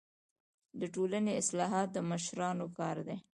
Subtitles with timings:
[0.79, 3.17] د ټولني اصلاحات د مشرانو کار دی.